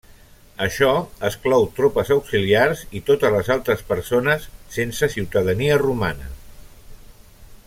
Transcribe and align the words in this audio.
Això 0.67 0.87
exclou 1.29 1.67
tropes 1.79 2.09
auxiliars 2.15 2.81
i 3.01 3.03
totes 3.11 3.35
les 3.37 3.53
altres 3.59 3.85
persones 3.93 4.51
sense 4.79 5.15
ciutadania 5.17 5.81
romana. 5.87 6.35